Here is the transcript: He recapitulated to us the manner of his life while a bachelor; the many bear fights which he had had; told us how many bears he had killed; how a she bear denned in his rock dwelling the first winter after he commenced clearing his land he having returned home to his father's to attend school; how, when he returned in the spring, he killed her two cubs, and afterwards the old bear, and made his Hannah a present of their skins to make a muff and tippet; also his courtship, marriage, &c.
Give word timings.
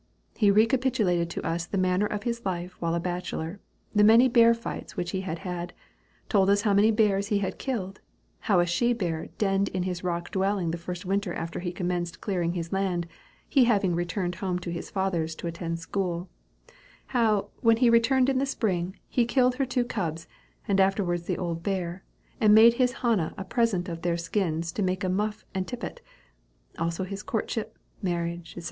He 0.35 0.49
recapitulated 0.49 1.29
to 1.29 1.45
us 1.45 1.67
the 1.67 1.77
manner 1.77 2.07
of 2.07 2.23
his 2.23 2.43
life 2.43 2.75
while 2.81 2.95
a 2.95 2.99
bachelor; 2.99 3.59
the 3.93 4.03
many 4.03 4.27
bear 4.27 4.55
fights 4.55 4.97
which 4.97 5.11
he 5.11 5.21
had 5.21 5.37
had; 5.45 5.73
told 6.27 6.49
us 6.49 6.63
how 6.63 6.73
many 6.73 6.89
bears 6.89 7.27
he 7.27 7.37
had 7.37 7.59
killed; 7.59 7.99
how 8.39 8.59
a 8.59 8.65
she 8.65 8.93
bear 8.93 9.27
denned 9.37 9.67
in 9.67 9.83
his 9.83 10.03
rock 10.03 10.31
dwelling 10.31 10.71
the 10.71 10.79
first 10.79 11.05
winter 11.05 11.35
after 11.35 11.59
he 11.59 11.71
commenced 11.71 12.19
clearing 12.19 12.53
his 12.53 12.73
land 12.73 13.05
he 13.47 13.65
having 13.65 13.93
returned 13.93 14.33
home 14.41 14.57
to 14.57 14.71
his 14.71 14.89
father's 14.89 15.35
to 15.35 15.45
attend 15.45 15.77
school; 15.77 16.27
how, 17.13 17.49
when 17.61 17.77
he 17.77 17.87
returned 17.87 18.27
in 18.27 18.39
the 18.39 18.45
spring, 18.47 18.95
he 19.07 19.23
killed 19.23 19.53
her 19.57 19.67
two 19.67 19.85
cubs, 19.85 20.27
and 20.67 20.79
afterwards 20.79 21.25
the 21.27 21.37
old 21.37 21.61
bear, 21.61 22.03
and 22.39 22.55
made 22.55 22.73
his 22.73 22.91
Hannah 23.05 23.35
a 23.37 23.43
present 23.43 23.87
of 23.87 24.01
their 24.01 24.17
skins 24.17 24.71
to 24.71 24.81
make 24.81 25.03
a 25.03 25.09
muff 25.09 25.45
and 25.53 25.67
tippet; 25.67 26.01
also 26.79 27.03
his 27.03 27.21
courtship, 27.21 27.77
marriage, 28.01 28.55
&c. 28.55 28.59